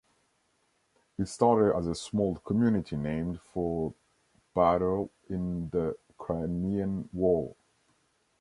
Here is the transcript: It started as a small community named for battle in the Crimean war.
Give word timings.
It 1.19 1.27
started 1.27 1.75
as 1.77 1.85
a 1.85 1.93
small 1.93 2.37
community 2.37 2.95
named 2.97 3.39
for 3.39 3.93
battle 4.55 5.11
in 5.29 5.69
the 5.69 5.95
Crimean 6.17 7.07
war. 7.13 7.55